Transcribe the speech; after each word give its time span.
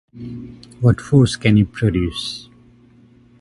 What 0.79 0.99
force 0.99 1.35
can 1.35 1.57
you 1.57 1.67
produce? 1.67 2.49